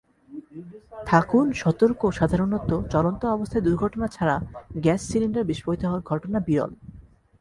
থাকুন 1.05 1.45
সতর্কসাধারণত 1.61 2.69
চলন্ত 2.93 3.21
অবস্থায় 3.35 3.65
দুর্ঘটনা 3.67 4.07
ছাড়া 4.15 4.35
গ্যাস 4.83 5.01
সিলিন্ডার 5.09 5.49
বিস্ফোরিত 5.49 5.81
হওয়ার 5.85 6.07
ঘটনা 6.11 6.37
বিরল। 6.47 6.71